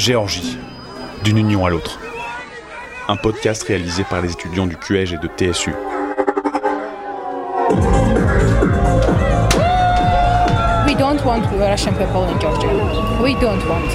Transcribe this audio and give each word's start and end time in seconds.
Géorgie, 0.00 0.56
d'une 1.24 1.36
union 1.36 1.66
à 1.66 1.68
l'autre. 1.68 1.98
Un 3.06 3.16
podcast 3.16 3.62
réalisé 3.64 4.02
par 4.02 4.22
les 4.22 4.32
étudiants 4.32 4.66
du 4.66 4.74
QEG 4.74 5.12
et 5.12 5.18
de 5.18 5.28
TSU. 5.28 5.74
We 10.86 10.96
don't 10.96 11.22
want 11.22 11.42
Russian 11.52 11.92
people 11.92 12.24
in 12.24 12.40
Georgia. 12.40 12.70
We 13.22 13.34
don't 13.42 13.62
want. 13.68 13.90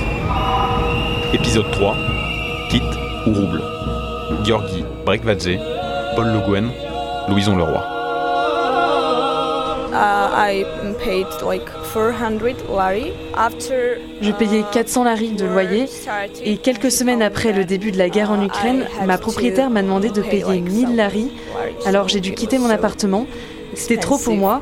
Épisode 1.34 1.72
3 1.72 1.98
Kit 2.70 2.84
ou 3.26 3.34
rouble 3.34 3.64
Georgi 4.44 4.86
Brekvadze, 5.08 5.58
Paul 6.16 6.28
Le 6.28 6.40
Guen, 6.48 6.70
Louison 7.30 7.58
Leroy. 7.58 7.95
Je 14.22 14.32
payais 14.32 14.64
400 14.72 15.04
lari 15.04 15.30
de 15.30 15.46
loyer 15.46 15.86
et 16.44 16.58
quelques 16.58 16.92
semaines 16.92 17.22
après 17.22 17.52
le 17.54 17.64
début 17.66 17.92
de 17.92 17.98
la 17.98 18.10
guerre 18.10 18.32
en 18.32 18.44
Ukraine, 18.44 18.86
ma 19.06 19.18
propriétaire 19.18 19.70
m'a 19.70 19.82
demandé 19.82 20.10
de 20.10 20.22
payer 20.22 20.60
1000 20.62 20.96
lari. 20.96 21.32
Alors 21.86 22.08
j'ai 22.08 22.20
dû 22.20 22.34
quitter 22.34 22.58
mon 22.58 22.70
appartement. 22.70 23.26
C'était 23.74 23.98
trop 24.02 24.18
pour 24.18 24.36
moi. 24.36 24.62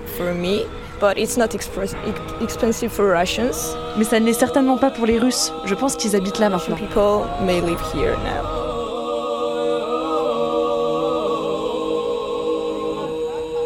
But 1.01 1.17
it's 1.17 1.35
not 1.37 1.47
expres- 1.53 1.95
expensive 2.41 2.89
for 2.89 3.05
Russians. 3.05 3.75
Mais 3.97 4.05
ça 4.05 4.19
ne 4.19 4.25
l'est 4.25 4.33
certainement 4.39 4.77
pas 4.77 4.89
pour 4.89 5.05
les 5.05 5.17
Russes. 5.19 5.51
Je 5.65 5.75
pense 5.75 5.95
qu'ils 5.97 6.15
habitent 6.15 6.39
là 6.39 6.49
maintenant. 6.49 6.77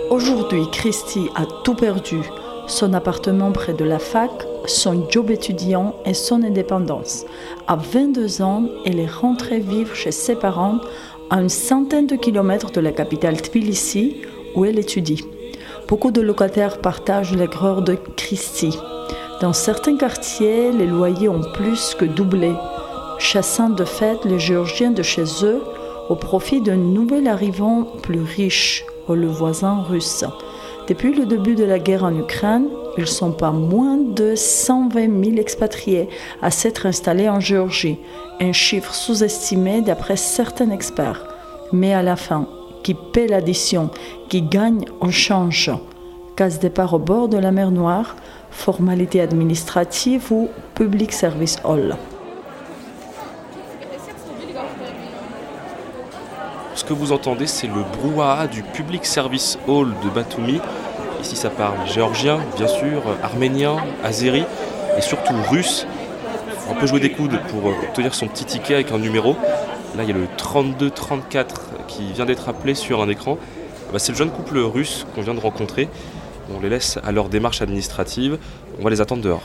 Aujourd'hui, 0.09 0.63
Christy 0.72 1.30
a 1.36 1.45
tout 1.66 1.75
perdu. 1.75 2.22
Son 2.67 2.94
appartement 2.94 3.52
près 3.52 3.73
de 3.73 3.83
la 3.83 4.00
fac, 4.00 4.31
son 4.66 5.09
job 5.09 5.30
étudiant 5.31 5.95
et 6.05 6.13
son 6.13 6.44
indépendance. 6.44 7.25
À 7.67 7.75
22 7.75 8.41
ans, 8.41 8.63
elle 8.85 9.02
est 9.02 9.11
rentrée 9.11 9.59
vivre 9.59 9.94
chez 9.95 10.11
ses 10.11 10.35
parents 10.35 10.80
à 11.30 11.41
une 11.41 11.50
centaine 11.50 12.08
de 12.08 12.16
kilomètres 12.16 12.72
de 12.72 12.80
la 12.80 12.94
capitale 12.94 13.41
Tbilissi, 13.41 14.22
où 14.55 14.63
elle 14.63 14.80
étudie. 14.80 15.25
Beaucoup 15.89 16.11
de 16.11 16.22
locataires 16.22 16.80
partagent 16.80 17.35
l'aigreur 17.35 17.81
de 17.81 17.97
Christy. 18.16 18.80
Dans 19.41 19.53
certains 19.53 19.97
quartiers, 19.97 20.72
les 20.72 20.88
loyers 20.88 21.28
ont 21.28 21.44
plus 21.53 21.95
que 21.95 22.05
doublé, 22.05 22.53
chassant 23.19 23.69
de 23.69 23.83
fait 23.83 24.23
les 24.23 24.39
Géorgiens 24.39 24.91
de 24.91 25.03
chez 25.03 25.25
eux 25.44 25.61
au 26.09 26.16
profit 26.16 26.61
d'un 26.61 26.78
nouvel 26.78 27.28
arrivant 27.28 27.83
plus 28.02 28.22
riche, 28.22 28.85
le 29.16 29.27
voisin 29.27 29.83
russe. 29.83 30.25
Depuis 30.88 31.13
le 31.13 31.25
début 31.25 31.55
de 31.55 31.63
la 31.63 31.80
guerre 31.80 32.03
en 32.03 32.17
Ukraine, 32.17 32.67
ils 32.97 33.08
sont 33.08 33.31
pas 33.31 33.52
moins 33.52 33.97
de 33.97 34.36
120 34.36 35.23
000 35.23 35.38
expatriés 35.38 36.08
à 36.41 36.50
s'être 36.50 36.86
installés 36.86 37.30
en 37.30 37.39
Géorgie, 37.39 38.00
un 38.39 38.53
chiffre 38.53 38.94
sous-estimé 38.94 39.81
d'après 39.81 40.16
certains 40.16 40.72
experts. 40.72 41.28
Mais 41.73 41.94
à 41.94 42.03
la 42.03 42.16
fin, 42.16 42.47
qui 42.83 42.94
paie 42.94 43.28
l'addition, 43.28 43.89
qui 44.30 44.41
gagne 44.41 44.85
en 45.02 45.11
change 45.11 45.72
Case 46.38 46.59
départ 46.59 46.94
au 46.94 47.00
bord 47.00 47.30
de 47.30 47.38
la 47.38 47.52
mer 47.52 47.72
Noire, 47.72 48.16
formalité 48.52 49.22
administrative 49.22 50.31
ou 50.31 50.50
public 50.75 51.11
service 51.11 51.58
hall. 51.63 51.97
Que 56.88 56.94
vous 56.94 57.12
entendez, 57.12 57.48
c'est 57.48 57.68
le 57.68 57.84
brouhaha 57.98 58.48
du 58.48 58.64
Public 58.64 59.06
Service 59.06 59.60
Hall 59.68 59.94
de 60.04 60.10
Batumi. 60.10 60.62
Ici, 61.22 61.36
ça 61.36 61.50
parle 61.50 61.76
géorgien, 61.86 62.40
bien 62.56 62.68
sûr, 62.68 63.04
arménien, 63.22 63.76
azéri 64.06 64.46
et 64.97 65.02
surtout 65.02 65.34
russe. 65.50 65.86
On 66.70 66.76
peut 66.76 66.88
jouer 66.88 67.02
des 67.02 67.12
coudes 67.12 67.38
pour 67.50 67.66
obtenir 67.66 68.16
son 68.16 68.28
petit 68.28 68.46
ticket 68.46 68.76
avec 68.76 68.92
un 68.94 69.00
numéro. 69.00 69.36
Là, 69.97 70.03
il 70.03 70.09
y 70.09 70.14
a 70.14 70.16
le 70.16 70.28
3234 70.38 71.72
qui 71.88 72.14
vient 72.14 72.26
d'être 72.26 72.47
appelé 72.47 72.74
sur 72.74 73.02
un 73.02 73.09
écran. 73.09 73.38
Bah, 73.92 74.00
c'est 74.00 74.14
le 74.14 74.18
jeune 74.18 74.31
couple 74.31 74.58
russe 74.59 75.06
qu'on 75.14 75.22
vient 75.22 75.34
de 75.34 75.42
rencontrer. 75.42 75.90
On 76.56 76.62
les 76.62 76.70
laisse 76.70 77.00
à 77.06 77.12
leur 77.12 77.28
démarche 77.28 77.62
administrative. 77.62 78.38
On 78.80 78.84
va 78.84 78.90
les 78.92 79.02
attendre 79.02 79.22
dehors. 79.22 79.44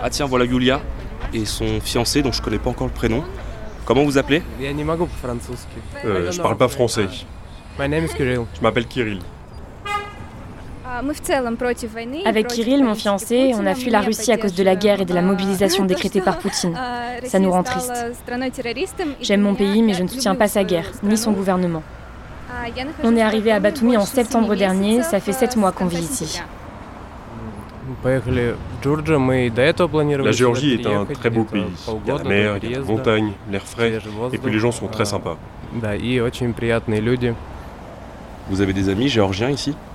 Ah 0.00 0.10
tiens, 0.10 0.26
voilà 0.26 0.44
Yulia 0.44 0.80
et 1.34 1.44
son 1.44 1.80
fiancé 1.80 2.22
dont 2.22 2.32
je 2.32 2.40
connais 2.40 2.58
pas 2.58 2.70
encore 2.70 2.86
le 2.86 2.92
prénom. 2.92 3.22
Comment 3.84 4.04
vous 4.04 4.16
appelez? 4.16 4.42
Euh, 6.04 6.30
Je 6.32 6.40
parle 6.40 6.56
pas 6.56 6.68
français. 6.68 7.06
Je 8.56 8.60
m'appelle 8.62 8.86
Kirill. 8.86 9.20
Avec 12.24 12.46
Kirill, 12.46 12.84
mon 12.84 12.94
fiancé, 12.94 13.52
on 13.54 13.66
a 13.66 13.74
fui 13.74 13.90
la 13.90 14.00
Russie 14.00 14.30
à 14.32 14.38
cause 14.38 14.54
de 14.54 14.62
la 14.62 14.76
guerre 14.76 15.00
et 15.00 15.04
de 15.04 15.12
la 15.12 15.22
mobilisation 15.22 15.84
décrétée 15.92 16.20
par 16.20 16.38
Poutine. 16.38 16.78
Ça 17.24 17.38
nous 17.40 17.50
rend 17.50 17.64
triste. 17.64 17.92
J'aime 19.20 19.40
mon 19.40 19.54
pays, 19.54 19.82
mais 19.82 19.94
je 19.94 20.02
ne 20.04 20.08
soutiens 20.08 20.36
pas 20.36 20.46
sa 20.48 20.62
guerre, 20.64 20.90
ni 21.02 21.16
son 21.18 21.32
gouvernement. 21.32 21.82
On 23.02 23.16
est 23.16 23.22
arrivé 23.22 23.50
à 23.50 23.58
Batumi 23.60 23.96
en 23.96 24.04
septembre 24.06 24.54
dernier, 24.54 25.02
ça 25.02 25.18
fait 25.20 25.32
sept 25.32 25.56
mois 25.56 25.72
qu'on 25.72 25.86
vit 25.86 25.98
ici. 25.98 26.40
La 30.24 30.32
Géorgie 30.32 30.74
est 30.74 30.86
un 30.86 31.04
très 31.06 31.30
beau 31.30 31.44
pays. 31.44 31.62
Il 32.04 32.08
y 32.08 32.10
a 32.10 32.18
la 32.18 32.24
mer, 32.24 32.56
il 32.62 32.70
y 32.70 32.74
a 32.74 32.78
la 32.78 32.84
montagne, 32.84 33.32
l'air 33.50 33.62
frais, 33.66 33.92
et 34.32 34.38
puis 34.38 34.52
les 34.52 34.58
gens 34.58 34.72
sont 34.72 34.88
très 34.88 35.04
sympas. 35.04 35.36
Vous 38.50 38.60
avez 38.60 38.72
des 38.72 38.88
amis 38.88 39.08
géorgiens 39.08 39.50
ici? 39.50 39.74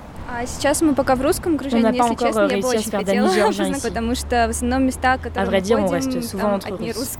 On 1.72 1.80
n'a 1.80 1.92
pas 1.92 2.04
encore 2.04 2.34
réussi 2.48 2.76
à 2.76 2.78
se 2.82 2.90
faire 2.90 3.04
d'amis 3.04 3.18
géorgiens 3.34 3.64
ici. 3.76 3.82
À 5.36 5.44
vrai 5.44 5.60
dire, 5.60 5.78
on 5.78 5.86
reste 5.92 6.20
souvent 6.22 6.52
entre 6.54 6.68
Russes. 6.78 7.18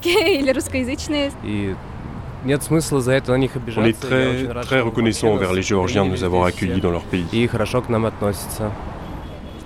On 3.76 3.84
est 3.84 3.98
très, 4.00 4.16
très 4.62 4.80
reconnaissant 4.80 5.28
envers 5.34 5.52
les 5.52 5.62
Géorgiens 5.62 6.04
de 6.04 6.10
nous 6.10 6.24
avoir 6.24 6.44
accueillis 6.46 6.80
dans 6.80 6.90
leur 6.90 7.02
pays. 7.04 7.26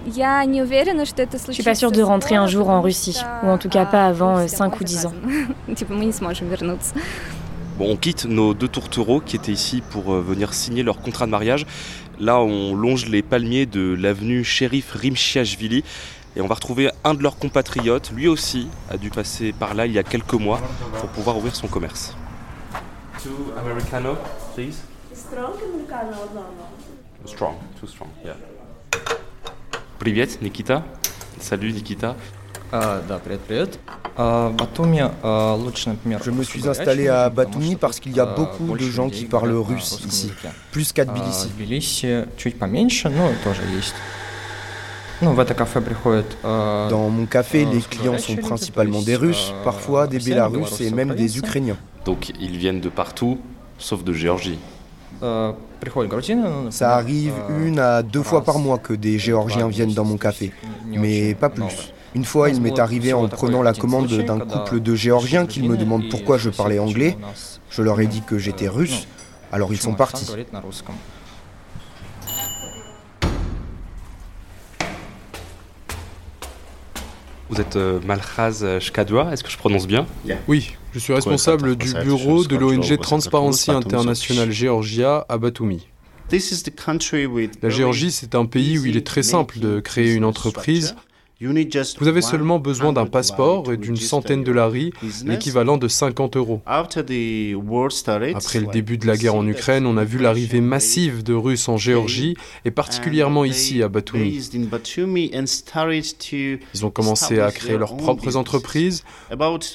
Je 0.06 1.52
suis 1.52 1.62
pas 1.62 1.74
sûre 1.74 1.92
de 1.92 2.02
rentrer 2.02 2.36
un 2.36 2.46
jour 2.46 2.68
en 2.68 2.80
Russie, 2.82 3.20
ou 3.42 3.48
en 3.48 3.58
tout 3.58 3.68
cas 3.68 3.86
pas 3.86 4.06
avant 4.06 4.46
5 4.46 4.80
ou 4.80 4.84
10 4.84 5.06
ans. 5.06 5.12
Bon, 7.76 7.90
on 7.90 7.96
quitte 7.96 8.26
nos 8.26 8.54
deux 8.54 8.68
tourtereaux 8.68 9.20
qui 9.20 9.34
étaient 9.34 9.50
ici 9.50 9.82
pour 9.90 10.12
venir 10.12 10.54
signer 10.54 10.84
leur 10.84 11.00
contrat 11.00 11.26
de 11.26 11.32
mariage. 11.32 11.66
Là, 12.20 12.38
on 12.38 12.76
longe 12.76 13.06
les 13.06 13.22
palmiers 13.22 13.66
de 13.66 13.96
l'avenue 13.98 14.44
Shérif 14.44 14.92
Rimchiashvili 14.92 15.82
et 16.36 16.40
on 16.40 16.46
va 16.46 16.54
retrouver 16.54 16.90
un 17.02 17.14
de 17.14 17.22
leurs 17.22 17.36
compatriotes. 17.36 18.12
Lui 18.12 18.28
aussi 18.28 18.68
a 18.90 18.96
dû 18.96 19.10
passer 19.10 19.52
par 19.52 19.74
là 19.74 19.86
il 19.86 19.92
y 19.92 19.98
a 19.98 20.04
quelques 20.04 20.34
mois 20.34 20.60
pour 21.00 21.08
pouvoir 21.08 21.36
ouvrir 21.36 21.56
son 21.56 21.66
commerce. 21.66 22.14
Two 23.20 23.52
americano, 23.58 24.16
please. 24.54 24.82
Strong 25.12 25.54
americano, 25.74 26.12
no, 26.32 26.40
no. 26.40 27.26
Strong, 27.26 27.54
too 27.80 27.88
strong, 27.88 28.10
yeah. 28.24 28.34
Привет, 30.03 30.41
Nikita. 30.41 30.83
Salut, 31.39 31.73
Nikita. 31.73 32.15
Je 36.21 36.31
me 36.31 36.43
suis 36.43 36.67
installé 36.67 37.07
à 37.07 37.29
Batumi 37.29 37.75
parce 37.75 37.99
qu'il 37.99 38.15
y 38.15 38.19
a 38.19 38.25
beaucoup 38.25 38.77
de 38.77 38.83
gens 38.83 39.09
qui 39.09 39.25
parlent 39.25 39.55
russe 39.55 39.99
ici, 40.07 40.31
plus 40.71 40.93
qu'à 40.93 41.05
Tbilissi. 41.05 41.49
Dans 46.43 47.09
mon 47.09 47.25
café, 47.25 47.65
les 47.65 47.81
clients 47.81 48.17
sont 48.17 48.35
principalement 48.35 49.01
des 49.01 49.15
Russes, 49.15 49.53
parfois 49.63 50.07
des 50.07 50.19
Bélarusses 50.19 50.79
et 50.81 50.91
même 50.91 51.15
des 51.15 51.37
Ukrainiens. 51.37 51.77
Donc 52.05 52.31
ils 52.39 52.57
viennent 52.57 52.81
de 52.81 52.89
partout, 52.89 53.39
sauf 53.77 54.03
de 54.03 54.13
Géorgie. 54.13 54.59
Ça 56.70 56.94
arrive 56.96 57.34
une 57.60 57.78
à 57.78 58.02
deux 58.02 58.22
fois 58.22 58.42
par 58.42 58.58
mois 58.58 58.78
que 58.78 58.92
des 58.94 59.18
Géorgiens 59.18 59.68
viennent 59.68 59.92
dans 59.94 60.04
mon 60.04 60.16
café, 60.16 60.52
mais 60.86 61.34
pas 61.34 61.50
plus. 61.50 61.92
Une 62.14 62.24
fois, 62.24 62.48
il 62.48 62.60
m'est 62.60 62.78
arrivé 62.78 63.12
en 63.12 63.28
prenant 63.28 63.62
la 63.62 63.72
commande 63.74 64.06
d'un 64.08 64.38
couple 64.38 64.80
de 64.80 64.94
Géorgiens 64.94 65.46
qu'ils 65.46 65.68
me 65.68 65.76
demandent 65.76 66.08
pourquoi 66.10 66.38
je 66.38 66.48
parlais 66.50 66.78
anglais. 66.78 67.16
Je 67.70 67.82
leur 67.82 68.00
ai 68.00 68.06
dit 68.06 68.22
que 68.22 68.38
j'étais 68.38 68.68
russe, 68.68 69.08
alors 69.52 69.72
ils 69.72 69.80
sont 69.80 69.94
partis. 69.94 70.30
Vous 77.50 77.60
êtes 77.60 77.76
euh, 77.76 78.00
Malchaz 78.06 78.78
Shkadua, 78.80 79.32
est-ce 79.32 79.44
que 79.44 79.50
je 79.50 79.58
prononce 79.58 79.86
bien 79.86 80.06
Oui, 80.48 80.76
je 80.94 80.98
suis 80.98 81.12
responsable 81.12 81.76
du 81.76 81.92
bureau 81.92 82.44
de 82.44 82.56
l'ONG 82.56 82.98
Transparency 83.00 83.70
International 83.70 84.50
Georgia 84.50 85.26
à 85.28 85.38
Batumi. 85.38 85.88
La 87.62 87.68
Géorgie, 87.68 88.10
c'est 88.10 88.34
un 88.34 88.46
pays 88.46 88.78
où 88.78 88.86
il 88.86 88.96
est 88.96 89.06
très 89.06 89.22
simple 89.22 89.58
de 89.58 89.80
créer 89.80 90.14
une 90.14 90.24
entreprise 90.24 90.96
Vous 91.98 92.08
avez 92.08 92.22
seulement 92.22 92.58
besoin 92.58 92.92
d'un 92.92 93.06
passeport 93.06 93.72
et 93.72 93.76
d'une 93.76 93.96
centaine 93.96 94.44
de 94.44 94.52
laris, 94.52 94.92
l'équivalent 95.24 95.76
de 95.76 95.88
50 95.88 96.36
euros. 96.36 96.62
Après 96.66 98.60
le 98.60 98.66
début 98.72 98.98
de 98.98 99.06
la 99.06 99.16
guerre 99.16 99.34
en 99.34 99.46
Ukraine, 99.46 99.86
on 99.86 99.96
a 99.96 100.04
vu 100.04 100.18
l'arrivée 100.18 100.60
massive 100.60 101.22
de 101.22 101.34
Russes 101.34 101.68
en 101.68 101.76
Géorgie 101.76 102.36
et 102.64 102.70
particulièrement 102.70 103.44
ici 103.44 103.82
à 103.82 103.88
Batumi. 103.88 104.40
Ils 106.74 106.86
ont 106.86 106.90
commencé 106.90 107.38
à 107.40 107.50
créer 107.50 107.78
leurs 107.78 107.96
propres 107.96 108.36
entreprises. 108.36 109.02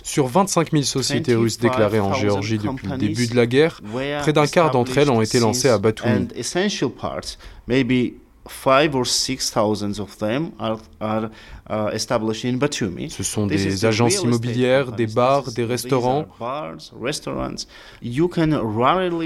Sur 0.04 0.27
25 0.27 0.72
000 0.72 0.83
sociétés 0.83 1.36
russes 1.36 1.57
déclarées 1.60 2.00
en 2.00 2.13
Géorgie 2.13 2.57
depuis 2.57 2.88
le 2.88 2.98
début 2.98 3.27
de 3.27 3.36
la 3.36 3.45
guerre, 3.45 3.81
près 4.22 4.33
d'un 4.33 4.48
quart 4.48 4.72
d'entre 4.72 4.98
elles 4.98 5.12
ont 5.12 5.22
été 5.22 5.39
lancées 5.39 5.69
à 5.69 5.77
Batumi. 5.77 6.27
Ce 13.09 13.24
sont 13.24 13.45
des 13.47 13.86
agences 13.86 14.21
immobilières, 14.21 14.91
des 14.91 15.07
bars, 15.07 15.51
des 15.51 15.65
restaurants. 15.65 16.25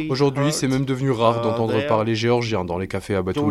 Aujourd'hui, 0.10 0.52
c'est 0.52 0.68
même 0.68 0.86
devenu 0.86 1.12
rare 1.12 1.40
uh, 1.40 1.44
d'entendre 1.44 1.88
parler 1.88 2.16
géorgien 2.16 2.66
dans 2.66 2.78
les 2.78 2.88
cafés 2.88 3.16
à 3.16 3.22
Batumi. 3.22 3.46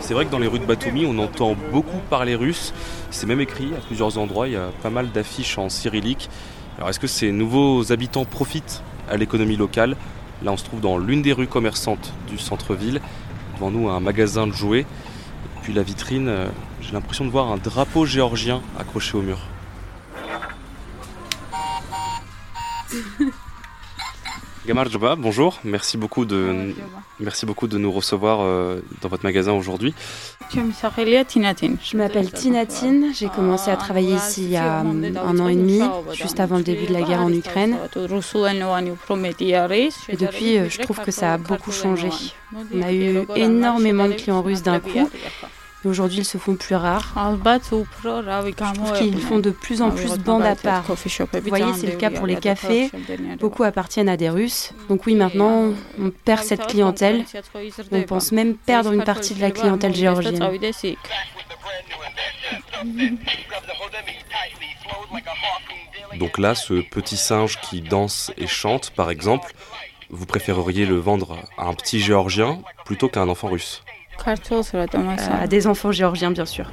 C'est 0.00 0.14
vrai 0.14 0.24
que 0.24 0.30
dans 0.30 0.38
les 0.38 0.46
rues 0.46 0.60
de 0.60 0.64
Batumi, 0.64 1.04
on 1.04 1.18
entend 1.18 1.56
beaucoup 1.72 1.98
parler 2.08 2.36
russe. 2.36 2.72
C'est 3.10 3.26
même 3.26 3.40
écrit 3.40 3.70
à 3.76 3.80
plusieurs 3.80 4.18
endroits. 4.18 4.46
Il 4.46 4.52
y 4.52 4.56
a 4.56 4.70
pas 4.82 4.90
mal 4.90 5.10
d'affiches 5.10 5.58
en 5.58 5.68
cyrillique. 5.68 6.28
Alors 6.76 6.90
est-ce 6.90 7.00
que 7.00 7.06
ces 7.06 7.32
nouveaux 7.32 7.90
habitants 7.90 8.24
profitent 8.24 8.82
à 9.08 9.16
l'économie 9.16 9.56
locale? 9.56 9.96
Là, 10.42 10.52
on 10.52 10.56
se 10.56 10.64
trouve 10.64 10.80
dans 10.80 10.98
l'une 10.98 11.22
des 11.22 11.32
rues 11.32 11.46
commerçantes 11.46 12.12
du 12.28 12.38
centre-ville. 12.38 13.00
Devant 13.54 13.70
nous, 13.70 13.88
un 13.88 14.00
magasin 14.00 14.46
de 14.46 14.52
jouets. 14.52 14.80
Et 14.80 15.60
puis 15.62 15.72
la 15.72 15.82
vitrine, 15.82 16.28
euh, 16.28 16.48
j'ai 16.82 16.92
l'impression 16.92 17.24
de 17.24 17.30
voir 17.30 17.50
un 17.50 17.56
drapeau 17.56 18.04
géorgien 18.04 18.60
accroché 18.78 19.16
au 19.16 19.22
mur. 19.22 19.38
Gamar 24.66 24.90
Djoba, 24.90 25.14
bonjour. 25.14 25.60
Merci 25.62 25.96
beaucoup 25.96 26.24
de, 26.24 26.74
merci 27.20 27.46
beaucoup 27.46 27.68
de 27.68 27.78
nous 27.78 27.92
recevoir 27.92 28.40
euh, 28.40 28.80
dans 29.00 29.08
votre 29.08 29.22
magasin 29.22 29.52
aujourd'hui. 29.52 29.94
Je 30.52 31.96
m'appelle 31.96 32.32
Tinatine. 32.32 33.12
J'ai 33.14 33.28
commencé 33.28 33.70
à 33.70 33.76
travailler 33.76 34.16
ici 34.16 34.42
il 34.42 34.50
y 34.50 34.56
a 34.56 34.80
un 34.80 35.38
an 35.38 35.46
et 35.46 35.54
demi, 35.54 35.80
juste 36.12 36.40
avant 36.40 36.56
le 36.56 36.64
début 36.64 36.86
de 36.86 36.92
la 36.92 37.02
guerre 37.02 37.20
en 37.20 37.32
Ukraine. 37.32 37.76
Et 40.08 40.16
depuis, 40.16 40.58
euh, 40.58 40.68
je 40.68 40.78
trouve 40.80 41.00
que 41.00 41.12
ça 41.12 41.34
a 41.34 41.38
beaucoup 41.38 41.70
changé. 41.70 42.08
On 42.74 42.82
a 42.82 42.92
eu 42.92 43.20
énormément 43.36 44.08
de 44.08 44.14
clients 44.14 44.42
russes 44.42 44.62
d'un 44.62 44.80
coup 44.80 45.08
aujourd'hui 45.84 46.18
ils 46.18 46.24
se 46.24 46.38
font 46.38 46.56
plus 46.56 46.74
rares. 46.74 47.14
Je 47.14 48.98
qu'ils 48.98 49.20
font 49.20 49.38
de 49.38 49.50
plus 49.50 49.82
en 49.82 49.90
plus 49.90 50.18
bande 50.18 50.42
à 50.42 50.54
part. 50.54 50.84
Vous 50.84 51.48
voyez, 51.48 51.72
c'est 51.74 51.86
le 51.86 51.96
cas 51.96 52.10
pour 52.10 52.26
les 52.26 52.36
cafés. 52.36 52.90
Beaucoup 53.38 53.62
appartiennent 53.62 54.08
à 54.08 54.16
des 54.16 54.28
Russes. 54.30 54.72
Donc 54.88 55.06
oui, 55.06 55.14
maintenant, 55.14 55.72
on 56.00 56.10
perd 56.10 56.42
cette 56.42 56.66
clientèle. 56.66 57.24
On 57.92 58.02
pense 58.02 58.32
même 58.32 58.56
perdre 58.56 58.92
une 58.92 59.04
partie 59.04 59.34
de 59.34 59.40
la 59.40 59.50
clientèle 59.50 59.94
géorgienne. 59.94 60.40
Donc 66.18 66.38
là, 66.38 66.54
ce 66.54 66.80
petit 66.80 67.16
singe 67.16 67.60
qui 67.60 67.80
danse 67.80 68.32
et 68.36 68.46
chante, 68.46 68.90
par 68.90 69.10
exemple, 69.10 69.52
vous 70.10 70.26
préféreriez 70.26 70.86
le 70.86 70.96
vendre 70.96 71.38
à 71.58 71.66
un 71.66 71.74
petit 71.74 72.00
géorgien 72.00 72.60
plutôt 72.84 73.08
qu'à 73.08 73.20
un 73.20 73.28
enfant 73.28 73.48
russe? 73.48 73.82
euh, 73.82 73.85
à 75.40 75.46
des 75.46 75.66
enfants 75.66 75.92
géorgiens, 75.92 76.30
bien 76.30 76.46
sûr. 76.46 76.70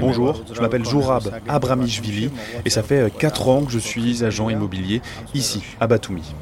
Bonjour, 0.00 0.42
je 0.52 0.60
m'appelle 0.60 0.84
Jourab 0.84 1.24
Abramishvili 1.48 2.30
et 2.64 2.70
ça 2.70 2.82
fait 2.82 3.12
4 3.18 3.48
ans 3.48 3.64
que 3.64 3.72
je 3.72 3.78
suis 3.78 4.24
agent 4.24 4.48
immobilier 4.48 5.02
ici, 5.34 5.62
à 5.80 5.86
Batumi. 5.86 6.34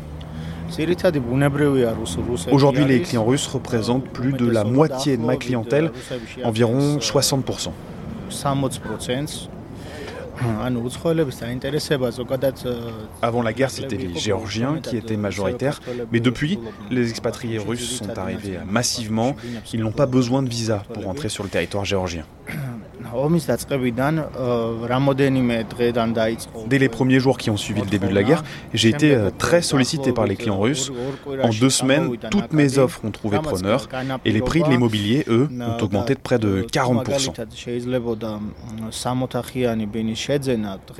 Aujourd'hui, 2.52 2.84
les 2.84 3.00
clients 3.00 3.24
russes 3.24 3.46
représentent 3.46 4.08
plus 4.08 4.32
de 4.32 4.48
la 4.48 4.64
moitié 4.64 5.16
de 5.16 5.22
ma 5.22 5.36
clientèle, 5.36 5.90
environ 6.44 6.98
60%. 6.98 7.70
Avant 13.22 13.42
la 13.42 13.52
guerre, 13.52 13.70
c'était 13.70 13.96
les 13.96 14.14
Géorgiens 14.14 14.80
qui 14.82 14.96
étaient 14.96 15.16
majoritaires, 15.16 15.80
mais 16.12 16.20
depuis, 16.20 16.58
les 16.90 17.10
expatriés 17.10 17.58
russes 17.58 17.98
sont 17.98 18.18
arrivés 18.18 18.58
massivement. 18.66 19.36
Ils 19.72 19.80
n'ont 19.80 19.92
pas 19.92 20.06
besoin 20.06 20.42
de 20.42 20.48
visa 20.48 20.82
pour 20.92 21.08
entrer 21.08 21.28
sur 21.28 21.44
le 21.44 21.50
territoire 21.50 21.84
géorgien. 21.84 22.24
Dès 26.66 26.78
les 26.78 26.88
premiers 26.88 27.20
jours 27.20 27.38
qui 27.38 27.50
ont 27.50 27.56
suivi 27.56 27.80
le 27.80 27.86
début 27.86 28.08
de 28.08 28.14
la 28.14 28.22
guerre, 28.22 28.44
j'ai 28.74 28.88
été 28.88 29.14
euh, 29.14 29.30
très 29.36 29.62
sollicité 29.62 30.12
par 30.12 30.26
les 30.26 30.36
clients 30.36 30.58
russes. 30.58 30.90
En 31.42 31.50
deux 31.50 31.70
semaines, 31.70 32.10
toutes 32.30 32.52
mes 32.52 32.78
offres 32.78 33.04
ont 33.04 33.10
trouvé 33.10 33.38
preneur 33.38 33.88
et 34.24 34.32
les 34.32 34.40
prix 34.40 34.62
de 34.62 34.68
l'immobilier, 34.68 35.24
eux, 35.28 35.48
ont 35.60 35.82
augmenté 35.82 36.14
de 36.14 36.20
près 36.20 36.38
de 36.38 36.66
40%. 36.72 37.32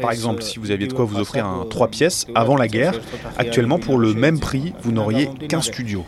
Par 0.01 0.13
exemple, 0.13 0.43
si 0.43 0.59
vous 0.59 0.71
aviez 0.71 0.87
de 0.87 0.93
quoi 0.93 1.05
vous 1.05 1.19
offrir 1.19 1.47
un 1.47 1.67
3 1.69 1.89
pièces 1.89 2.27
avant 2.35 2.57
la 2.57 2.69
guerre, 2.69 2.95
actuellement 3.37 3.79
pour 3.79 3.99
le 3.99 4.15
même 4.15 4.39
prix, 4.41 4.73
vous 4.83 4.93
n'auriez 4.93 5.29
qu'un 5.49 5.61
studio. 5.63 6.05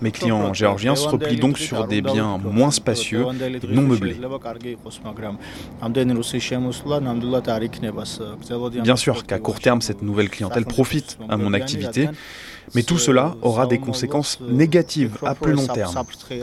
Mes 0.00 0.10
clients 0.10 0.54
géorgiens 0.54 0.96
se 0.96 1.08
replient 1.08 1.38
donc 1.38 1.58
sur 1.58 1.86
des 1.86 2.00
biens 2.00 2.38
moins 2.38 2.70
spacieux 2.70 3.26
et 3.62 3.74
non 3.74 3.82
meublés. 3.82 4.16
Bien 8.82 8.96
sûr 8.96 9.26
qu'à 9.26 9.38
court 9.38 9.60
terme, 9.60 9.82
cette 9.82 10.02
nouvelle 10.02 10.30
clientèle 10.30 10.64
profite 10.64 11.18
à 11.28 11.36
mon 11.36 11.52
activité, 11.52 12.08
mais 12.74 12.82
tout 12.82 12.98
cela 12.98 13.34
aura 13.42 13.66
des 13.66 13.78
conséquences 13.78 14.40
négatives 14.40 15.18
à 15.24 15.34
plus 15.34 15.52
long 15.52 15.66
terme. 15.66 15.94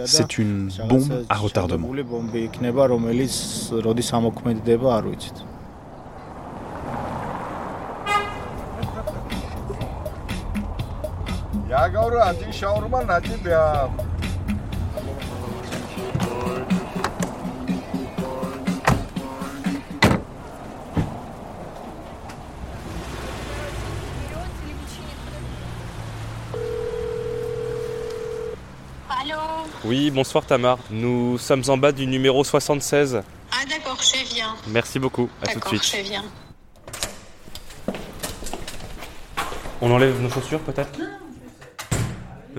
C'est 0.05 0.37
une 0.37 0.69
bombe 0.87 1.25
à 1.29 1.35
retardement. 1.35 1.89
Oui, 29.83 30.09
bonsoir 30.11 30.45
Tamar. 30.45 30.79
Nous 30.89 31.37
sommes 31.37 31.63
en 31.67 31.77
bas 31.77 31.91
du 31.91 32.07
numéro 32.07 32.45
76. 32.45 33.21
Ah 33.51 33.55
d'accord, 33.69 33.99
je 34.01 34.33
viens. 34.33 34.55
Merci 34.67 34.99
beaucoup. 34.99 35.29
À 35.41 35.47
tout 35.47 35.59
de 35.59 35.67
suite. 35.67 35.97
je 35.97 36.01
viens. 36.01 36.23
On 39.81 39.91
enlève 39.91 40.21
nos 40.21 40.29
chaussures 40.29 40.61
peut-être? 40.61 40.97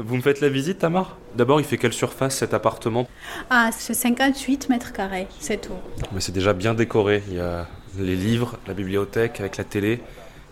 Vous 0.05 0.17
me 0.17 0.23
faites 0.23 0.40
la 0.40 0.49
visite, 0.49 0.78
Tamar? 0.78 1.17
D'abord, 1.37 1.61
il 1.61 1.67
fait 1.67 1.78
quelle 1.78 1.93
surface 1.93 2.37
cet 2.37 2.55
appartement? 2.55 3.09
Ah, 3.50 3.71
c'est 3.73 3.95
58 3.95 4.69
mètres 4.69 4.93
carrés, 4.93 5.26
c'est 5.40 5.61
tout. 5.61 5.75
Mais 6.12 6.21
c'est 6.21 6.33
déjà 6.33 6.52
bien 6.52 6.75
décoré. 6.75 7.23
Il 7.28 7.37
y 7.37 7.40
a 7.40 7.67
les 7.99 8.17
livres, 8.17 8.59
la 8.67 8.75
bibliothèque 8.75 9.40
avec 9.40 9.57
la 9.57 9.64
télé. 9.64 10.00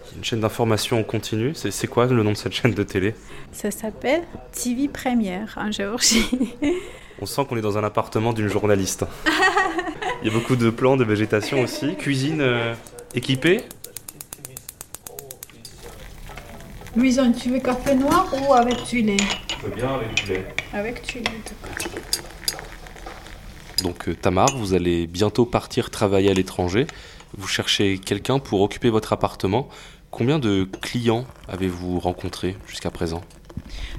Il 0.07 0.13
y 0.13 0.15
a 0.15 0.19
une 0.19 0.25
chaîne 0.25 0.41
d'information 0.41 1.01
en 1.01 1.05
continu. 1.05 1.53
C'est 1.55 1.87
quoi 1.87 2.07
le 2.07 2.23
nom 2.23 2.33
de 2.33 2.37
cette 2.37 2.53
chaîne 2.53 2.75
de 2.75 2.83
télé? 2.83 3.15
Ça 3.53 3.71
s'appelle 3.71 4.23
TV 4.53 4.89
Première 4.89 5.57
en 5.57 5.71
Géorgie. 5.71 6.29
On 7.21 7.27
sent 7.27 7.47
qu'on 7.49 7.57
est 7.57 7.63
dans 7.63 7.79
un 7.79 7.85
appartement 7.85 8.33
d'une 8.33 8.49
journaliste. 8.49 9.05
Il 10.23 10.29
y 10.29 10.31
a 10.31 10.33
beaucoup 10.33 10.57
de 10.57 10.71
plans 10.71 10.97
de 10.97 11.05
végétation 11.05 11.61
aussi. 11.63 11.95
Cuisine 11.97 12.41
euh, 12.41 12.75
équipée? 13.15 13.63
Louison, 16.97 17.31
tu 17.31 17.51
veux 17.51 17.59
café 17.61 17.95
noir 17.95 18.27
ou 18.33 18.55
avec 18.55 18.83
du 18.87 19.03
lait 19.03 19.19
Je 19.51 19.67
veux 19.67 19.75
bien 19.75 19.95
avec 19.95 20.15
du 20.15 20.33
lait. 20.33 20.47
Avec 20.73 21.07
du 21.07 21.19
lait, 21.19 21.43
Donc 23.83 24.09
euh, 24.09 24.15
Tamar, 24.15 24.57
vous 24.57 24.73
allez 24.73 25.07
bientôt 25.07 25.45
partir 25.45 25.91
travailler 25.91 26.31
à 26.31 26.33
l'étranger. 26.35 26.87
Vous 27.37 27.47
cherchez 27.47 27.99
quelqu'un 27.99 28.39
pour 28.39 28.63
occuper 28.63 28.89
votre 28.89 29.13
appartement. 29.13 29.69
Combien 30.11 30.39
de 30.39 30.67
clients 30.81 31.27
avez-vous 31.49 32.01
rencontrés 32.01 32.57
jusqu'à 32.67 32.91
présent? 32.91 33.21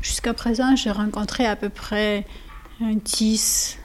Jusqu'à 0.01 0.33
présent, 0.33 0.75
j'ai 0.75 0.89
rencontré 0.89 1.45
à 1.45 1.55
peu 1.55 1.69
près 1.69 2.25
10 2.81 3.77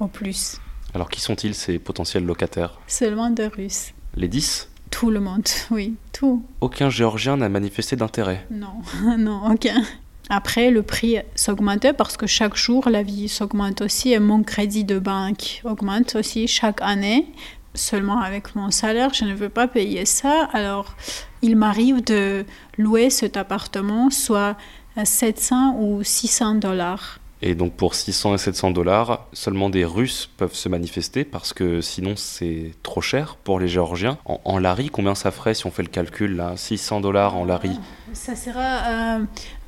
au 0.00 0.06
plus. 0.06 0.58
Alors 0.94 1.10
qui 1.10 1.20
sont-ils 1.20 1.54
ces 1.54 1.78
potentiels 1.78 2.24
locataires? 2.24 2.80
Seulement 2.86 3.28
des 3.28 3.48
Russes. 3.48 3.92
Les 4.16 4.28
10 4.28 4.70
Tout 4.94 5.10
le 5.10 5.18
monde, 5.18 5.42
oui, 5.72 5.96
tout. 6.12 6.44
Aucun 6.60 6.88
Géorgien 6.88 7.36
n'a 7.36 7.48
manifesté 7.48 7.96
d'intérêt 7.96 8.46
Non, 8.48 8.76
non, 9.18 9.50
aucun. 9.50 9.82
Après, 10.30 10.70
le 10.70 10.84
prix 10.84 11.18
s'augmentait 11.34 11.92
parce 11.92 12.16
que 12.16 12.28
chaque 12.28 12.54
jour, 12.54 12.88
la 12.88 13.02
vie 13.02 13.28
s'augmente 13.28 13.80
aussi 13.80 14.12
et 14.12 14.20
mon 14.20 14.44
crédit 14.44 14.84
de 14.84 15.00
banque 15.00 15.62
augmente 15.64 16.14
aussi 16.14 16.46
chaque 16.46 16.80
année. 16.80 17.26
Seulement 17.74 18.20
avec 18.20 18.54
mon 18.54 18.70
salaire, 18.70 19.12
je 19.12 19.24
ne 19.24 19.34
veux 19.34 19.48
pas 19.48 19.66
payer 19.66 20.06
ça. 20.06 20.48
Alors, 20.52 20.94
il 21.42 21.56
m'arrive 21.56 22.04
de 22.04 22.44
louer 22.78 23.10
cet 23.10 23.36
appartement 23.36 24.10
soit 24.10 24.56
à 24.96 25.04
700 25.04 25.76
ou 25.80 26.04
600 26.04 26.54
dollars. 26.54 27.18
Et 27.42 27.54
donc 27.54 27.74
pour 27.74 27.94
600 27.94 28.34
et 28.34 28.38
700 28.38 28.70
dollars, 28.70 29.26
seulement 29.32 29.70
des 29.70 29.84
Russes 29.84 30.30
peuvent 30.36 30.54
se 30.54 30.68
manifester 30.68 31.24
parce 31.24 31.52
que 31.52 31.80
sinon 31.80 32.14
c'est 32.16 32.72
trop 32.82 33.00
cher 33.00 33.36
pour 33.36 33.60
les 33.60 33.68
Géorgiens. 33.68 34.18
En, 34.24 34.40
en, 34.44 34.58
lari, 34.58 34.88
combien 34.88 35.14
ça 35.14 35.30
ferait 35.30 35.54
si 35.54 35.66
on 35.66 35.70
fait 35.70 35.82
le 35.82 35.88
calcul 35.88 36.36
là? 36.36 36.56
600 36.56 37.00
dollars 37.00 37.36
en 37.36 37.44
lari 37.44 37.78
Ça 38.12 38.34
sera 38.34 39.18
euh, 39.18 39.24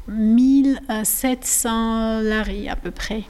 1700 0.09 2.21
lari 2.23 2.69
à 2.69 2.77
peu 2.77 2.91
près. 2.91 3.25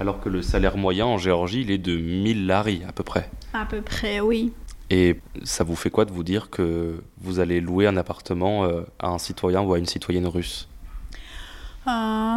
Alors 0.00 0.20
que 0.20 0.28
le 0.28 0.42
salaire 0.42 0.76
moyen 0.76 1.06
en 1.06 1.18
Géorgie, 1.18 1.62
il 1.62 1.70
est 1.70 1.78
de 1.78 1.96
1000 1.96 2.46
lari 2.46 2.82
à 2.86 2.92
peu 2.92 3.02
près. 3.02 3.28
À 3.52 3.64
peu 3.64 3.80
près, 3.80 4.20
oui. 4.20 4.52
Et 4.90 5.20
ça 5.44 5.64
vous 5.64 5.76
fait 5.76 5.90
quoi 5.90 6.04
de 6.04 6.12
vous 6.12 6.22
dire 6.22 6.50
que 6.50 7.02
vous 7.20 7.40
allez 7.40 7.60
louer 7.60 7.86
un 7.86 7.96
appartement 7.96 8.64
euh, 8.64 8.82
à 8.98 9.08
un 9.08 9.18
citoyen 9.18 9.60
ou 9.60 9.74
à 9.74 9.78
une 9.78 9.86
citoyenne 9.86 10.26
russe? 10.26 10.68
Euh, 11.86 12.36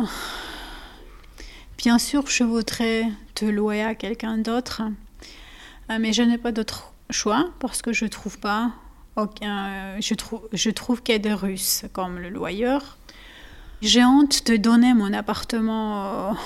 Bien 1.81 1.97
sûr, 1.97 2.27
je 2.27 2.43
voudrais 2.43 3.07
te 3.33 3.43
louer 3.43 3.81
à 3.81 3.95
quelqu'un 3.95 4.37
d'autre, 4.37 4.83
euh, 5.89 5.97
mais 5.99 6.13
je 6.13 6.21
n'ai 6.21 6.37
pas 6.37 6.51
d'autre 6.51 6.93
choix 7.09 7.49
parce 7.57 7.81
que 7.81 7.91
je 7.91 8.05
trouve 8.05 8.37
pas 8.37 8.71
aucun. 9.15 9.99
Je 9.99 10.13
trouve, 10.13 10.47
je 10.53 10.69
trouve 10.69 11.01
qu'il 11.01 11.13
y 11.13 11.15
a 11.15 11.19
des 11.19 11.33
Russes 11.33 11.85
comme 11.91 12.19
le 12.19 12.29
loyeur. 12.29 12.99
J'ai 13.81 14.05
honte 14.05 14.45
de 14.45 14.57
donner 14.57 14.93
mon 14.93 15.11
appartement 15.11 16.37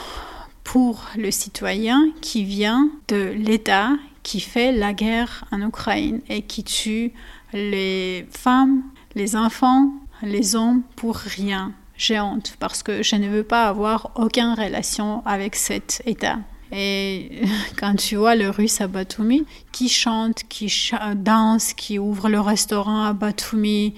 pour 0.63 1.03
le 1.17 1.31
citoyen 1.31 2.11
qui 2.21 2.45
vient 2.45 2.89
de 3.09 3.33
l'État 3.37 3.89
qui 4.23 4.39
fait 4.39 4.71
la 4.71 4.93
guerre 4.93 5.43
en 5.51 5.61
Ukraine 5.61 6.21
et 6.29 6.43
qui 6.43 6.63
tue 6.63 7.11
les 7.51 8.25
femmes, 8.31 8.83
les 9.15 9.35
enfants, 9.35 9.91
les 10.23 10.55
hommes 10.55 10.81
pour 10.95 11.17
rien. 11.17 11.73
J'ai 11.97 12.19
honte 12.19 12.55
parce 12.59 12.83
que 12.83 13.03
je 13.03 13.15
ne 13.15 13.29
veux 13.29 13.43
pas 13.43 13.67
avoir 13.67 14.11
aucune 14.15 14.53
relation 14.53 15.25
avec 15.25 15.55
cet 15.55 16.01
État. 16.05 16.39
Et 16.71 17.43
quand 17.79 17.95
tu 17.95 18.17
vois 18.17 18.35
le 18.35 18.49
russe 18.49 18.81
à 18.81 18.87
Batumi 18.87 19.45
qui 19.71 19.87
chante, 19.87 20.43
qui 20.49 20.91
danse, 21.15 21.73
qui 21.73 21.99
ouvre 21.99 22.29
le 22.29 22.39
restaurant 22.39 23.05
à 23.05 23.13
Batumi, 23.13 23.93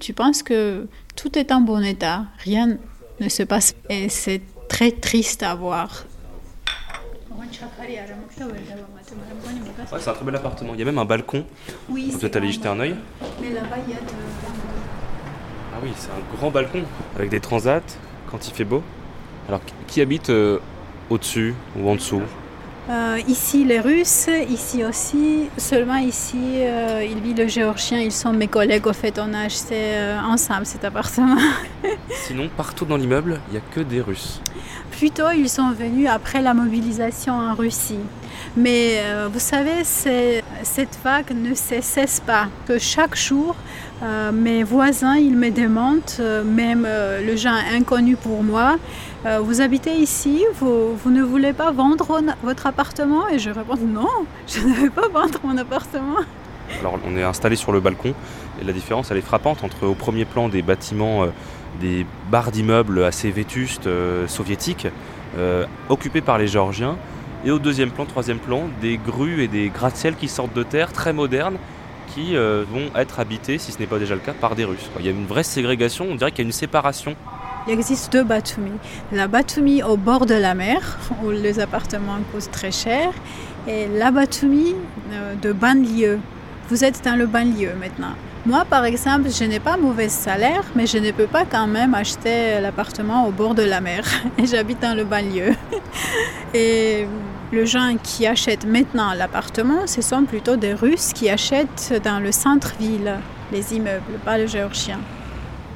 tu 0.00 0.12
penses 0.12 0.42
que 0.42 0.88
tout 1.16 1.38
est 1.38 1.52
en 1.52 1.60
bon 1.60 1.84
état, 1.84 2.26
rien 2.38 2.78
ne 3.20 3.28
se 3.28 3.42
passe. 3.42 3.74
Et 3.90 4.08
c'est 4.08 4.40
très 4.68 4.92
triste 4.92 5.42
à 5.42 5.54
voir. 5.54 6.04
Ouais, 9.92 9.98
c'est 10.00 10.08
un 10.08 10.14
très 10.14 10.24
bel 10.24 10.36
appartement. 10.36 10.74
Il 10.74 10.78
y 10.78 10.82
a 10.82 10.86
même 10.86 10.98
un 10.98 11.04
balcon. 11.04 11.44
Oui, 11.88 12.10
Vous 12.10 12.24
êtes 12.24 12.36
allé 12.36 12.50
jeter 12.50 12.68
un 12.68 12.80
œil 12.80 12.96
Mais 13.40 13.50
là-bas, 13.50 13.76
il 13.86 13.92
y 13.92 13.96
a 13.96 14.00
de... 14.00 14.41
Oui, 15.82 15.90
c'est 15.96 16.10
un 16.10 16.36
grand 16.36 16.50
balcon 16.50 16.82
avec 17.16 17.30
des 17.30 17.40
transats 17.40 17.82
quand 18.30 18.46
il 18.46 18.54
fait 18.54 18.64
beau. 18.64 18.82
Alors, 19.48 19.60
qui 19.88 20.00
habite 20.00 20.30
euh, 20.30 20.58
au-dessus 21.10 21.54
ou 21.76 21.88
en 21.88 21.96
dessous? 21.96 22.22
Euh, 22.90 23.20
ici 23.28 23.64
les 23.64 23.78
Russes, 23.78 24.28
ici 24.48 24.84
aussi. 24.84 25.48
Seulement 25.56 25.96
ici, 25.96 26.36
euh, 26.56 27.06
il 27.08 27.20
vit 27.20 27.34
le 27.34 27.46
Géorgien. 27.46 28.00
Ils 28.00 28.12
sont 28.12 28.32
mes 28.32 28.48
collègues. 28.48 28.86
Au 28.88 28.92
fait, 28.92 29.20
on 29.20 29.32
a 29.34 29.40
acheté 29.42 29.76
euh, 29.76 30.18
ensemble 30.20 30.66
cet 30.66 30.84
appartement. 30.84 31.36
Sinon, 32.10 32.48
partout 32.56 32.84
dans 32.84 32.96
l'immeuble, 32.96 33.40
il 33.48 33.52
n'y 33.52 33.58
a 33.58 33.62
que 33.72 33.80
des 33.80 34.00
Russes. 34.00 34.40
Plutôt, 34.90 35.30
ils 35.30 35.48
sont 35.48 35.70
venus 35.70 36.08
après 36.08 36.42
la 36.42 36.54
mobilisation 36.54 37.34
en 37.34 37.54
Russie. 37.54 38.00
Mais 38.56 38.98
euh, 38.98 39.28
vous 39.32 39.38
savez, 39.38 39.82
cette 39.84 40.98
vague 41.02 41.32
ne 41.34 41.54
cesse 41.54 42.20
pas. 42.20 42.48
Que 42.66 42.78
chaque 42.78 43.16
jour, 43.16 43.56
euh, 44.02 44.30
mes 44.30 44.62
voisins, 44.62 45.16
ils 45.16 45.36
me 45.36 45.50
demandent, 45.50 46.02
euh, 46.20 46.44
même 46.44 46.86
le 46.86 47.36
gens 47.36 47.56
inconnu 47.72 48.16
pour 48.16 48.42
moi, 48.42 48.76
vous 49.44 49.60
habitez 49.60 49.94
ici, 49.94 50.44
vous, 50.58 50.98
ne 51.06 51.22
voulez 51.22 51.52
pas 51.52 51.70
vendre 51.70 52.20
votre 52.42 52.66
appartement? 52.66 53.28
Et 53.28 53.38
je 53.38 53.50
réponds 53.50 53.76
non, 53.76 54.08
je 54.48 54.60
ne 54.66 54.74
veux 54.74 54.90
pas 54.90 55.08
vendre 55.08 55.38
mon 55.44 55.56
appartement. 55.56 56.16
Alors 56.80 56.98
on 57.06 57.16
est 57.16 57.22
installé 57.22 57.54
sur 57.54 57.70
le 57.70 57.78
balcon 57.78 58.14
et 58.60 58.64
la 58.64 58.72
différence 58.72 59.10
elle 59.10 59.18
est 59.18 59.20
frappante 59.20 59.62
entre 59.62 59.86
au 59.86 59.94
premier 59.94 60.24
plan 60.24 60.48
des 60.48 60.62
bâtiments, 60.62 61.26
des 61.80 62.04
barres 62.32 62.50
d'immeubles 62.50 63.04
assez 63.04 63.30
vétustes 63.30 63.88
soviétiques, 64.26 64.88
occupés 65.88 66.20
par 66.20 66.38
les 66.38 66.48
Géorgiens, 66.48 66.96
et 67.44 67.50
au 67.50 67.58
deuxième 67.58 67.90
plan, 67.90 68.06
troisième 68.06 68.38
plan, 68.38 68.68
des 68.80 68.98
grues 68.98 69.42
et 69.42 69.48
des 69.48 69.68
gratte-ciels 69.68 70.16
qui 70.16 70.28
sortent 70.28 70.54
de 70.54 70.62
terre, 70.62 70.92
très 70.92 71.12
modernes, 71.12 71.56
qui 72.14 72.36
euh, 72.36 72.64
vont 72.70 72.90
être 72.94 73.20
habités, 73.20 73.58
si 73.58 73.72
ce 73.72 73.78
n'est 73.78 73.86
pas 73.86 73.98
déjà 73.98 74.14
le 74.14 74.20
cas, 74.20 74.32
par 74.32 74.54
des 74.54 74.64
Russes. 74.64 74.90
Il 75.00 75.06
y 75.06 75.08
a 75.08 75.12
une 75.12 75.26
vraie 75.26 75.42
ségrégation, 75.42 76.06
on 76.10 76.14
dirait 76.14 76.30
qu'il 76.30 76.44
y 76.44 76.46
a 76.46 76.48
une 76.48 76.52
séparation. 76.52 77.16
Il 77.66 77.72
existe 77.72 78.12
deux 78.12 78.24
Batumi. 78.24 78.72
La 79.12 79.28
Batumi 79.28 79.82
au 79.82 79.96
bord 79.96 80.26
de 80.26 80.34
la 80.34 80.54
mer, 80.54 80.98
où 81.24 81.30
les 81.30 81.60
appartements 81.60 82.18
coûtent 82.32 82.50
très 82.50 82.72
cher, 82.72 83.12
et 83.66 83.86
la 83.88 84.10
Batumi 84.10 84.74
euh, 85.12 85.34
de 85.34 85.52
banlieue. 85.52 86.18
Vous 86.68 86.84
êtes 86.84 87.04
dans 87.04 87.16
le 87.16 87.26
banlieue 87.26 87.74
maintenant. 87.78 88.14
Moi, 88.44 88.64
par 88.68 88.84
exemple, 88.84 89.30
je 89.30 89.44
n'ai 89.44 89.60
pas 89.60 89.76
mauvais 89.76 90.08
salaire, 90.08 90.64
mais 90.74 90.86
je 90.86 90.98
ne 90.98 91.12
peux 91.12 91.28
pas 91.28 91.44
quand 91.44 91.68
même 91.68 91.94
acheter 91.94 92.60
l'appartement 92.60 93.28
au 93.28 93.30
bord 93.30 93.54
de 93.54 93.62
la 93.62 93.80
mer. 93.80 94.04
Et 94.38 94.46
j'habite 94.46 94.80
dans 94.82 94.96
le 94.96 95.04
banlieue. 95.04 95.54
Et 96.54 97.06
les 97.52 97.66
gens 97.66 97.96
qui 98.02 98.26
achètent 98.26 98.64
maintenant 98.64 99.12
l'appartement, 99.12 99.86
ce 99.86 100.00
sont 100.00 100.24
plutôt 100.24 100.56
des 100.56 100.72
Russes 100.72 101.12
qui 101.14 101.28
achètent 101.28 102.00
dans 102.02 102.18
le 102.18 102.32
centre-ville 102.32 103.18
les 103.52 103.74
immeubles, 103.74 104.18
pas 104.24 104.38
les 104.38 104.48
Géorgiens. 104.48 105.00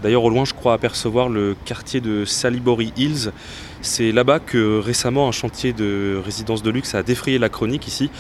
D'ailleurs, 0.03 0.25
au 0.25 0.31
loin, 0.31 0.45
je 0.45 0.55
crois 0.55 0.73
apercevoir 0.73 1.29
le 1.29 1.55
quartier 1.65 2.01
de 2.01 2.25
Salibori 2.25 2.93
Hills. 2.97 3.31
C'est 3.83 4.13
là-bas 4.13 4.41
que 4.41 4.79
récemment 4.79 5.29
un 5.29 5.33
chantier 5.33 5.73
de 5.73 6.21
résidence 6.25 6.63
de 6.63 6.71
luxe 6.71 6.95
a 6.95 7.03
défrayé 7.03 7.39
la 7.39 7.49
chronique 7.49 7.87
ici 7.89 8.11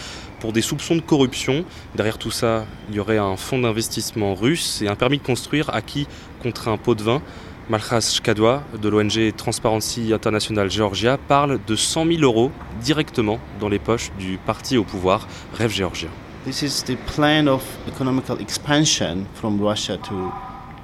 pour 0.40 0.52
des 0.52 0.62
soupçons 0.62 0.96
de 0.96 1.00
corruption. 1.00 1.64
Derrière 1.94 2.18
tout 2.18 2.30
ça, 2.30 2.66
il 2.90 2.96
y 2.96 3.00
aurait 3.00 3.18
un 3.18 3.36
fonds 3.36 3.58
d'investissement 3.58 4.34
russe 4.34 4.82
et 4.82 4.88
un 4.88 4.96
permis 4.96 5.18
de 5.18 5.22
construire 5.22 5.70
acquis 5.74 6.06
contre 6.42 6.68
un 6.68 6.76
pot 6.76 6.94
de 6.94 7.02
vin. 7.02 7.22
Malchas 7.68 8.14
Shkadwa 8.14 8.62
de 8.80 8.88
l'ONG 8.88 9.34
Transparency 9.36 10.12
International 10.12 10.70
Georgia 10.70 11.18
parle 11.18 11.58
de 11.66 11.74
100 11.74 12.06
000 12.06 12.22
euros 12.22 12.52
directement 12.80 13.38
dans 13.60 13.68
les 13.68 13.78
poches 13.78 14.12
du 14.18 14.38
parti 14.38 14.78
au 14.78 14.84
pouvoir, 14.84 15.26
Rêve 15.54 15.72
géorgien. 15.72 16.08
This 16.44 16.62
is 16.62 16.84
the 16.84 16.96
plan 17.14 17.48
of 17.48 17.64
economical 17.88 18.40
expansion 18.40 19.24
from 19.34 19.60
Russia 19.60 19.96
to 19.96 20.30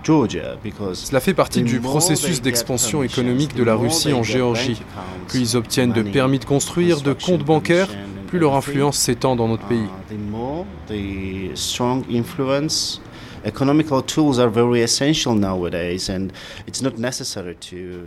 cela 0.05 1.21
fait 1.21 1.35
partie 1.35 1.63
du 1.63 1.81
processus 1.81 2.43
d'expansion 2.43 3.03
économique 3.03 3.55
de 3.55 3.63
la 3.63 3.77
Russie 3.77 4.13
en 4.13 4.23
Géorgie. 4.23 4.83
Plus 5.29 5.41
ils 5.41 5.57
obtiennent 5.57 5.93
de 5.93 6.03
permis 6.03 6.39
de 6.39 6.45
construire, 6.45 7.03
de 7.03 7.13
comptes 7.13 7.45
bancaires, 7.45 7.89
plus 8.27 8.39
leur 8.39 8.57
influence 8.57 8.99
s'étend 8.99 9.37
dans 9.37 9.49
notre 9.49 9.67
pays. 9.67 9.87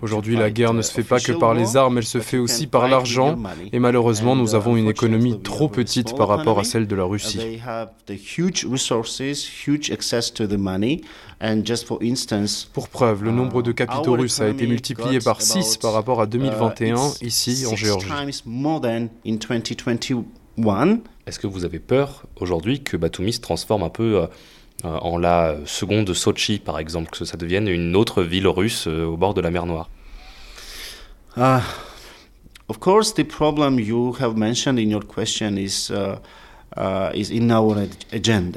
Aujourd'hui, 0.02 0.36
la 0.36 0.50
guerre 0.52 0.74
ne 0.74 0.82
se 0.82 0.92
fait 0.92 1.04
pas 1.04 1.20
que 1.20 1.32
par 1.32 1.54
les 1.54 1.76
armes, 1.78 1.98
elle 1.98 2.06
se 2.06 2.20
fait 2.20 2.38
aussi 2.38 2.68
par 2.68 2.88
l'argent. 2.88 3.38
Et 3.72 3.80
malheureusement, 3.80 4.36
nous 4.36 4.56
avons 4.56 4.78
une 4.78 4.88
économie 4.88 5.40
trop 5.42 5.68
petite 5.68 6.16
par 6.16 6.28
rapport 6.28 6.60
à 6.60 6.64
celle 6.64 6.88
de 6.88 6.96
la 6.96 7.04
Russie. 7.04 7.60
Pour 12.74 12.90
preuve, 12.90 13.24
le 13.24 13.32
nombre 13.32 13.62
de 13.62 13.72
capitaux 13.72 14.14
russes 14.14 14.40
a 14.42 14.48
été 14.48 14.68
multiplié 14.68 15.20
par 15.20 15.42
6 15.42 15.78
par 15.78 15.94
rapport 15.94 16.22
à 16.22 16.26
2021 16.26 16.96
ici 17.22 17.66
en 17.70 17.76
Géorgie. 17.76 18.08
Est-ce 21.28 21.40
que 21.40 21.48
vous 21.48 21.66
avez 21.66 21.80
peur 21.80 22.26
aujourd'hui 22.38 22.82
que 22.84 22.96
Batumi 22.98 23.34
se 23.34 23.42
transforme 23.42 23.84
un 23.84 23.90
peu 23.90 24.22
euh, 24.22 24.28
en 24.84 25.18
la 25.18 25.56
seconde 25.66 26.14
Sochi, 26.14 26.60
par 26.60 26.80
exemple, 26.80 27.10
que 27.12 27.26
ça 27.26 27.38
devienne 27.38 27.68
une 27.68 27.96
autre 27.96 28.24
ville 28.24 28.48
russe 28.48 28.88
euh, 28.88 29.06
au 29.06 29.18
bord 29.18 29.34
de 29.34 29.42
la 29.42 29.52
mer 29.52 29.66
Noire. 29.66 29.90
Uh, 31.38 31.60
Of 32.68 32.80
course, 32.80 33.14
the 33.14 33.24
problem 33.24 33.80
you 33.80 34.14
have 34.14 34.36
mentioned 34.36 34.80
in 34.80 34.90
your 34.90 35.04
question 35.04 35.56
is 35.56 35.92
uh, 35.92 36.18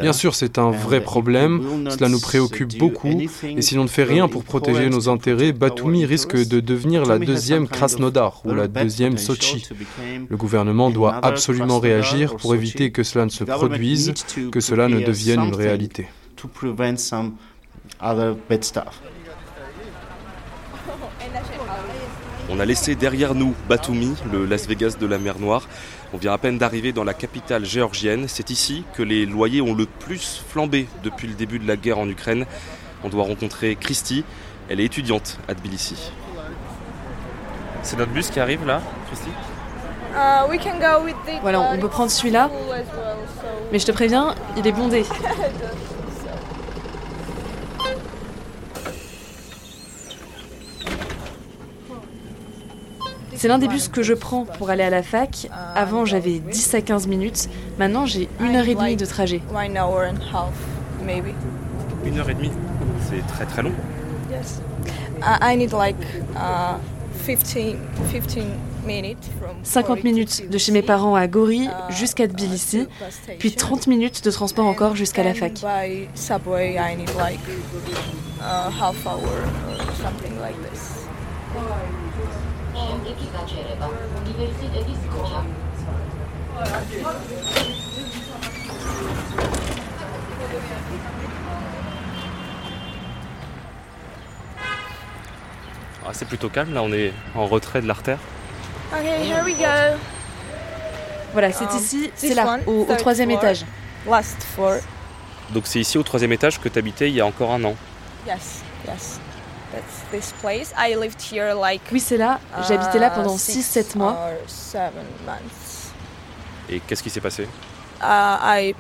Bien 0.01 0.13
sûr, 0.13 0.35
c'est 0.35 0.59
un 0.59 0.71
vrai 0.71 1.01
problème, 1.01 1.89
cela 1.89 2.09
nous 2.09 2.21
préoccupe 2.21 2.77
beaucoup, 2.79 3.09
et 3.09 3.63
si 3.63 3.75
l'on 3.77 3.85
ne 3.85 3.89
fait 3.89 4.05
rien 4.05 4.29
pour 4.29 4.45
protéger 4.45 4.91
nos 4.91 5.09
intérêts, 5.09 5.53
Batumi 5.53 6.05
risque 6.05 6.37
de 6.37 6.61
devenir 6.61 7.05
la 7.05 7.19
deuxième 7.19 7.69
Krasnodar 7.69 8.43
ou 8.45 8.55
la 8.55 8.67
deuxième 8.67 9.19
Sochi. 9.19 9.69
Le 10.29 10.37
gouvernement 10.37 10.91
doit 10.91 11.15
absolument 11.23 11.79
réagir 11.79 12.37
pour 12.37 12.55
éviter 12.55 12.91
que 12.91 13.03
cela 13.03 13.25
ne 13.25 13.31
se 13.31 13.45
produise, 13.45 14.15
que 14.51 14.61
cela 14.61 14.89
ne 14.89 15.01
devienne 15.01 15.41
une 15.41 15.55
réalité. 15.55 16.09
On 22.51 22.61
a 22.61 22.65
laissé 22.65 22.95
derrière 22.95 23.35
nous 23.35 23.55
Batumi, 23.69 24.15
le 24.33 24.47
Las 24.47 24.67
Vegas 24.67 24.97
de 24.99 25.07
la 25.07 25.19
mer 25.19 25.39
Noire. 25.39 25.69
On 26.15 26.17
vient 26.17 26.33
à 26.33 26.39
peine 26.39 26.57
d'arriver 26.57 26.93
dans 26.93 27.05
la 27.05 27.13
capitale 27.13 27.67
géorgienne. 27.67 28.25
C'est 28.27 28.49
ici 28.49 28.85
que 28.95 29.03
les 29.03 29.27
loyers 29.27 29.61
ont 29.61 29.75
le 29.75 29.85
plus 29.85 30.43
flambé 30.49 30.89
depuis 31.03 31.29
le 31.29 31.35
début 31.35 31.59
de 31.59 31.69
la 31.69 31.77
guerre 31.77 31.99
en 31.99 32.09
Ukraine. 32.09 32.47
On 33.05 33.11
doit 33.11 33.25
rencontrer 33.25 33.77
Christy. 33.77 34.25
Elle 34.71 34.81
est 34.81 34.87
étudiante 34.87 35.39
à 35.47 35.55
Tbilissi. 35.55 36.11
C'est 37.83 37.99
notre 37.99 38.13
bus 38.13 38.31
qui 38.31 38.41
arrive 38.41 38.67
là, 38.67 38.81
Christy? 39.09 39.29
Uh, 40.15 41.41
Voilà, 41.43 41.61
on 41.61 41.79
peut 41.79 41.89
prendre 41.89 42.11
celui-là. 42.11 42.51
Mais 43.73 43.79
je 43.79 43.87
te 43.87 43.93
préviens, 43.93 44.35
il 44.57 44.67
est 44.67 44.73
bondé. 44.73 45.05
C'est 53.39 53.47
l'un 53.47 53.59
des 53.59 53.69
bus 53.69 53.87
que 53.87 54.03
je 54.03 54.15
prends 54.15 54.45
pour 54.45 54.69
aller 54.69 54.83
à 54.83 54.91
la 54.91 55.05
fac. 55.05 55.49
Avant, 55.77 56.05
j'avais 56.05 56.41
10 56.41 56.75
à 56.75 56.81
15 56.81 57.07
minutes. 57.07 57.49
Maintenant, 57.79 58.05
j'ai 58.05 58.29
une 58.41 58.57
heure 58.57 58.67
et 58.67 58.75
demie 58.75 58.97
de 58.97 59.07
trajet. 59.07 59.41
Une 62.05 62.19
heure 62.19 62.29
et 62.29 62.35
demie 62.35 62.51
C'est 63.09 63.25
très 63.29 63.47
très 63.47 63.63
long. 63.63 63.73
Yes. 64.29 64.61
50 69.63 70.03
minutes 70.03 70.51
de 70.51 70.59
chez 70.59 70.73
mes 70.73 70.83
parents 70.83 71.15
à 71.15 71.29
Gori 71.29 71.69
jusqu'à 71.91 72.27
Tbilissi, 72.27 72.89
puis 73.39 73.53
30 73.53 73.87
minutes 73.87 74.25
de 74.25 74.31
transport 74.33 74.67
encore 74.67 74.97
jusqu'à 74.97 75.23
la 75.23 75.35
fac. 75.35 75.63
Ah, 96.09 96.13
c'est 96.13 96.25
plutôt 96.25 96.49
calme 96.49 96.73
là, 96.73 96.83
on 96.83 96.91
est 96.91 97.13
en 97.35 97.47
retrait 97.47 97.83
de 97.83 97.87
l'artère. 97.87 98.19
here 98.93 99.45
we 99.45 99.55
go. 99.55 99.99
Voilà, 101.33 101.53
c'est 101.53 101.65
um, 101.65 101.77
ici, 101.77 102.11
c'est 102.15 102.35
là, 102.35 102.59
au, 102.67 102.87
troisième 102.97 103.31
étage. 103.31 103.67
Last 104.09 104.43
floor. 104.55 104.77
Donc 105.51 105.67
c'est 105.67 105.81
ici 105.81 105.99
au 105.99 106.03
troisième 106.03 106.33
étage 106.33 106.59
que 106.59 106.69
tu 106.71 106.79
habitais 106.79 107.11
il 107.11 107.15
y 107.15 107.21
a 107.21 107.27
encore 107.27 107.53
un 107.53 107.63
an. 107.65 107.75
Yes, 108.27 108.63
yes. 108.87 109.21
Oui, 111.93 112.01
c'est 112.01 112.17
là. 112.17 112.41
J'habitais 112.69 112.99
là 112.99 113.11
pendant 113.11 113.37
6-7 113.37 113.97
mois. 113.99 114.31
Et 116.71 116.81
qu'est-ce 116.81 117.03
qui 117.03 117.11
s'est 117.11 117.21
passé? 117.21 117.47
Uh, 118.01 118.73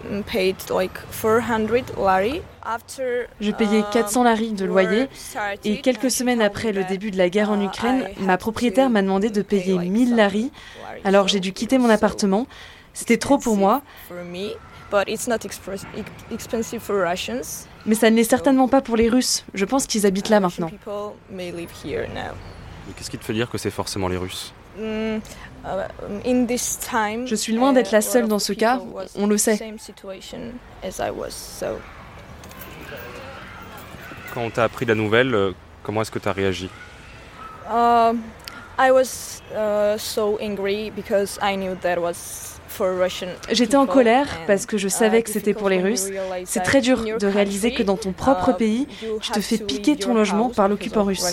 Je 3.40 3.50
payais 3.50 3.82
400 3.92 4.22
lari 4.22 4.52
de 4.52 4.64
loyer 4.64 5.08
et 5.64 5.80
quelques 5.80 6.10
semaines 6.10 6.40
après 6.40 6.72
le 6.72 6.84
début 6.84 7.10
de 7.10 7.18
la 7.18 7.28
guerre 7.28 7.50
en 7.50 7.60
uh, 7.60 7.64
Ukraine, 7.64 8.08
ma 8.20 8.36
propriétaire 8.36 8.90
m'a 8.90 9.02
demandé 9.02 9.30
de 9.30 9.42
payer 9.42 9.76
1000 9.76 10.14
lari. 10.14 10.52
Alors 11.04 11.26
j'ai 11.26 11.40
dû 11.40 11.52
quitter 11.52 11.78
mon 11.78 11.90
appartement. 11.90 12.46
C'était 12.94 13.16
trop 13.16 13.38
pour 13.38 13.56
moi. 13.56 13.82
Mais 17.86 17.94
ça 17.94 18.10
ne 18.10 18.16
l'est 18.16 18.24
certainement 18.24 18.68
pas 18.68 18.80
pour 18.80 18.96
les 18.96 19.08
Russes. 19.08 19.44
Je 19.54 19.64
pense 19.64 19.86
qu'ils 19.86 20.06
habitent 20.06 20.28
là 20.28 20.40
maintenant. 20.40 20.70
Mais 21.30 21.52
qu'est-ce 22.96 23.10
qui 23.10 23.18
te 23.18 23.24
fait 23.24 23.34
dire 23.34 23.50
que 23.50 23.58
c'est 23.58 23.70
forcément 23.70 24.08
les 24.08 24.16
Russes? 24.16 24.52
Mm, 24.78 25.18
uh, 25.64 25.88
Je 27.26 27.34
suis 27.34 27.52
loin 27.52 27.72
d'être 27.72 27.92
la 27.92 28.00
seule 28.00 28.28
dans 28.28 28.38
ce 28.38 28.52
cas, 28.52 28.80
on 29.16 29.26
le 29.26 29.36
sait. 29.36 29.58
Quand 34.34 34.42
on 34.42 34.50
t'a 34.50 34.64
appris 34.64 34.86
la 34.86 34.94
nouvelle, 34.94 35.34
euh, 35.34 35.52
comment 35.82 36.02
est-ce 36.02 36.10
que 36.10 36.18
tu 36.18 36.28
as 36.28 36.32
réagi? 36.32 36.70
Uh, 37.68 38.14
I 38.78 38.90
was 38.90 39.42
uh, 39.52 39.98
so 39.98 40.38
angry 40.40 40.90
because 40.90 41.38
I 41.42 41.56
knew 41.56 41.74
that 41.82 41.98
was 41.98 42.57
J'étais 43.50 43.76
en 43.76 43.86
colère 43.86 44.26
parce 44.46 44.66
que 44.66 44.78
je 44.78 44.86
uh, 44.86 44.90
savais 44.90 45.22
que 45.22 45.30
c'était 45.30 45.54
pour 45.54 45.68
les 45.68 45.80
Russes. 45.80 46.08
C'est 46.44 46.62
très 46.62 46.80
dur 46.80 47.02
de 47.18 47.26
réaliser 47.26 47.74
que 47.74 47.82
dans 47.82 47.96
ton 47.96 48.12
propre 48.12 48.50
uh, 48.50 48.56
pays, 48.56 48.86
tu 49.20 49.30
te 49.30 49.40
fais 49.40 49.58
piquer 49.58 49.96
ton 49.96 50.14
logement 50.14 50.50
par 50.50 50.68
l'occupant 50.68 51.04
russe. 51.04 51.24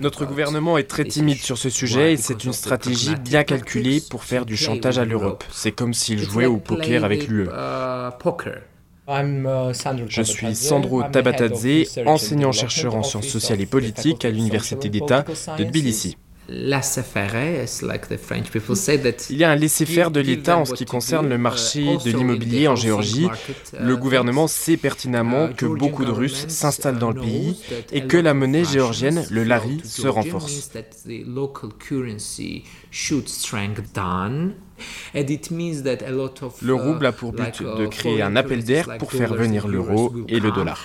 Notre 0.00 0.24
gouvernement 0.24 0.78
est 0.78 0.88
très 0.88 1.04
timide 1.04 1.38
sur 1.38 1.58
ce 1.58 1.70
sujet 1.70 2.12
et 2.14 2.16
c'est 2.16 2.44
une 2.44 2.52
stratégie 2.52 3.14
bien 3.16 3.44
calculée 3.44 4.02
pour 4.08 4.24
faire 4.24 4.46
du 4.46 4.56
chantage 4.56 4.98
à 4.98 5.04
l'Europe. 5.04 5.44
C'est 5.50 5.72
comme 5.72 5.94
s'il 5.94 6.18
jouait 6.18 6.46
au 6.46 6.58
poker 6.58 7.04
avec 7.04 7.28
l'UE. 7.28 7.48
Uh, 7.48 8.10
Je 10.08 10.22
suis 10.22 10.54
Sandro 10.54 11.02
Tabatadze, 11.02 11.98
enseignant-chercheur 12.06 12.94
en 12.94 13.02
sciences 13.02 13.26
sociales 13.26 13.60
et 13.60 13.66
politiques 13.66 14.24
à 14.24 14.30
l'Université 14.30 14.88
d'État 14.88 15.24
de 15.58 15.64
Tbilissi. 15.64 16.16
Il 19.30 19.36
y 19.36 19.44
a 19.44 19.50
un 19.50 19.56
laisser-faire 19.56 20.10
de 20.10 20.20
l'État 20.20 20.58
en 20.58 20.64
ce 20.64 20.74
qui 20.74 20.84
concerne 20.84 21.28
le 21.28 21.38
marché 21.38 21.96
de 22.04 22.10
l'immobilier 22.10 22.68
en 22.68 22.76
Géorgie. 22.76 23.28
Le 23.80 23.96
gouvernement 23.96 24.48
sait 24.48 24.76
pertinemment 24.76 25.48
que 25.52 25.66
beaucoup 25.66 26.04
de 26.04 26.10
Russes 26.10 26.46
s'installent 26.48 26.98
dans 26.98 27.10
le 27.10 27.20
pays 27.20 27.60
et 27.92 28.06
que 28.06 28.16
la 28.16 28.34
monnaie 28.34 28.64
géorgienne, 28.64 29.24
le 29.30 29.44
lari, 29.44 29.80
se 29.84 30.08
renforce. 30.08 30.70
Le 35.14 36.74
rouble 36.74 37.06
a 37.06 37.12
pour 37.12 37.32
but 37.32 37.62
de 37.62 37.86
créer 37.86 38.22
un 38.22 38.36
appel 38.36 38.64
d'air 38.64 38.88
pour 38.98 39.12
faire 39.12 39.34
venir 39.34 39.68
l'euro 39.68 40.12
et 40.28 40.40
le 40.40 40.50
dollar. 40.50 40.78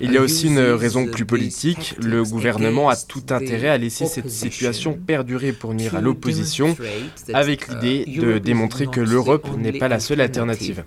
Il 0.00 0.12
y 0.12 0.16
a 0.18 0.20
aussi 0.20 0.46
une 0.48 0.58
raison 0.58 1.06
plus 1.06 1.24
politique. 1.24 1.94
Le 2.02 2.22
gouvernement 2.22 2.90
a 2.90 2.96
tout 2.96 3.22
intérêt 3.30 3.68
à 3.68 3.78
laisser 3.78 4.06
cette 4.06 4.28
situation 4.28 4.92
perdurer 4.92 5.52
pour 5.52 5.72
nuire 5.72 5.96
à 5.96 6.02
l'opposition, 6.02 6.76
avec 7.32 7.68
l'idée 7.68 8.04
de 8.20 8.36
démontrer 8.38 8.88
que 8.88 9.00
l'Europe 9.00 9.48
n'est 9.56 9.72
pas 9.72 9.88
la 9.88 10.00
seule 10.00 10.20
alternative. 10.20 10.84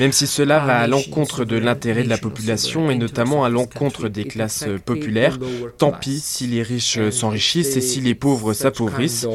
Même 0.00 0.12
si 0.12 0.26
cela 0.26 0.58
va 0.58 0.78
à 0.78 0.86
l'encontre 0.88 1.44
de 1.44 1.56
l'intérêt 1.56 2.02
de 2.02 2.08
la 2.08 2.18
population 2.18 2.90
et 2.90 2.96
notamment 2.96 3.44
à 3.44 3.48
l'encontre 3.48 4.08
des 4.08 4.24
classes 4.24 4.66
populaires, 4.84 5.38
tant 5.76 5.92
pis 5.92 6.18
si 6.18 6.47
les 6.48 6.62
riches 6.62 7.10
s'enrichissent 7.10 7.76
et 7.76 7.80
si 7.80 8.00
les 8.00 8.14
pauvres 8.14 8.52
s'appauvrissent. 8.52 9.26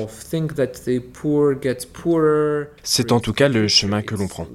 C'est 2.84 3.12
en 3.12 3.20
tout 3.20 3.34
cas 3.34 3.50
le 3.50 3.68
chemin 3.68 4.02
que 4.02 4.16
l'on 4.16 4.28
prend. 4.28 4.48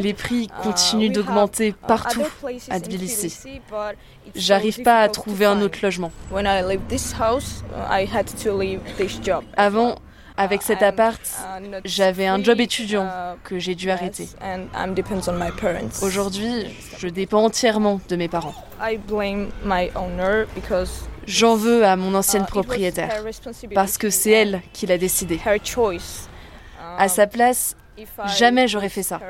Les 0.00 0.14
prix 0.14 0.44
uh, 0.44 0.62
continuent 0.62 1.10
d'augmenter 1.10 1.68
uh, 1.68 1.74
partout 1.86 2.22
à 2.68 2.80
Tbilissi. 2.80 3.60
J'arrive 4.34 4.82
pas 4.82 5.00
à 5.00 5.08
trouver 5.08 5.46
un 5.46 5.60
autre 5.62 5.78
logement. 5.82 6.12
Avant, 9.56 9.96
avec 10.36 10.62
cet 10.62 10.82
appart, 10.82 11.20
j'avais 11.84 12.26
un 12.26 12.42
job 12.42 12.60
étudiant 12.60 13.08
que 13.44 13.58
j'ai 13.58 13.74
dû 13.74 13.90
arrêter. 13.90 14.28
Aujourd'hui, 16.02 16.76
je 16.98 17.08
dépends 17.08 17.44
entièrement 17.44 18.00
de 18.08 18.16
mes 18.16 18.28
parents. 18.28 18.54
J'en 21.26 21.54
veux 21.54 21.84
à 21.84 21.96
mon 21.96 22.14
ancienne 22.14 22.46
propriétaire 22.46 23.22
parce 23.74 23.98
que 23.98 24.10
c'est 24.10 24.30
elle 24.30 24.62
qui 24.72 24.86
l'a 24.86 24.98
décidé. 24.98 25.40
À 26.98 27.08
sa 27.08 27.26
place, 27.26 27.76
jamais 28.36 28.68
j'aurais 28.68 28.88
fait 28.88 29.02
ça. 29.02 29.20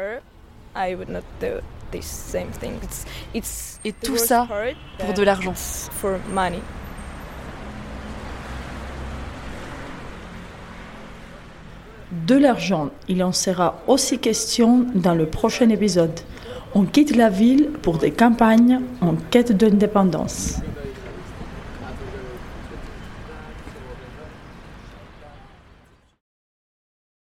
Et 3.85 3.93
tout 3.93 4.17
ça 4.17 4.49
pour 4.99 5.13
de 5.13 5.23
l'argent. 5.23 5.55
De 12.13 12.35
l'argent, 12.35 12.91
il 13.09 13.25
en 13.25 13.33
sera 13.33 13.81
aussi 13.87 14.19
question 14.19 14.85
dans 14.95 15.15
le 15.15 15.25
prochain 15.25 15.71
épisode. 15.71 16.21
On 16.75 16.85
quitte 16.85 17.17
la 17.17 17.31
ville 17.31 17.71
pour 17.81 17.97
des 17.97 18.11
campagnes 18.11 18.81
en 19.01 19.15
quête 19.31 19.53
d'indépendance. 19.53 20.59